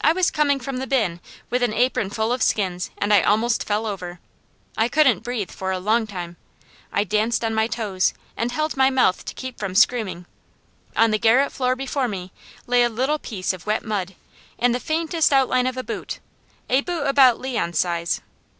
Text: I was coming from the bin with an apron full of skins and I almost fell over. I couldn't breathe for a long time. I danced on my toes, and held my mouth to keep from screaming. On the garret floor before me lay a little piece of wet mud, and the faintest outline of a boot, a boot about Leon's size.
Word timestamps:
I 0.00 0.12
was 0.12 0.32
coming 0.32 0.58
from 0.58 0.78
the 0.78 0.88
bin 0.88 1.20
with 1.50 1.62
an 1.62 1.72
apron 1.72 2.10
full 2.10 2.32
of 2.32 2.42
skins 2.42 2.90
and 2.98 3.14
I 3.14 3.22
almost 3.22 3.62
fell 3.62 3.86
over. 3.86 4.18
I 4.76 4.88
couldn't 4.88 5.22
breathe 5.22 5.52
for 5.52 5.70
a 5.70 5.78
long 5.78 6.04
time. 6.04 6.36
I 6.92 7.04
danced 7.04 7.44
on 7.44 7.54
my 7.54 7.68
toes, 7.68 8.12
and 8.36 8.50
held 8.50 8.76
my 8.76 8.90
mouth 8.90 9.24
to 9.24 9.34
keep 9.34 9.60
from 9.60 9.76
screaming. 9.76 10.26
On 10.96 11.12
the 11.12 11.16
garret 11.20 11.52
floor 11.52 11.76
before 11.76 12.08
me 12.08 12.32
lay 12.66 12.82
a 12.82 12.88
little 12.88 13.20
piece 13.20 13.52
of 13.52 13.66
wet 13.66 13.84
mud, 13.84 14.16
and 14.58 14.74
the 14.74 14.80
faintest 14.80 15.32
outline 15.32 15.68
of 15.68 15.76
a 15.76 15.84
boot, 15.84 16.18
a 16.68 16.80
boot 16.80 17.06
about 17.06 17.38
Leon's 17.38 17.78
size. 17.78 18.22